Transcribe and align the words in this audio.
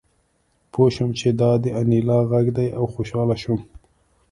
پوه 0.71 0.89
شوم 0.95 1.11
چې 1.19 1.27
دا 1.39 1.51
د 1.63 1.65
انیلا 1.79 2.19
غږ 2.31 2.47
دی 2.57 2.67
او 2.77 2.83
خوشحاله 2.93 3.35
شوم 3.43 3.61